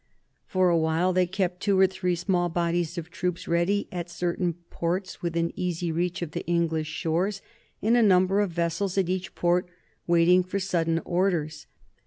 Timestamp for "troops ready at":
3.11-4.09